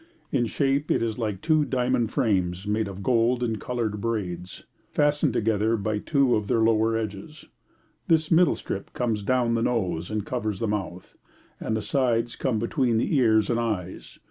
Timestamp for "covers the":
10.25-10.67